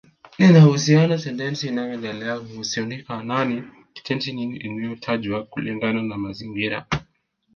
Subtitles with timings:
[0.37, 3.63] Linahusisha sentensi inayoelezea mhusika nani
[3.93, 6.85] kitenzi nini eneo tajwa kulingana na mazingira